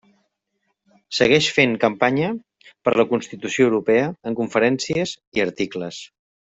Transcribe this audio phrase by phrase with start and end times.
[1.17, 2.31] Segueix fent campanya
[2.89, 6.05] per la Constitució Europea en conferències i articles.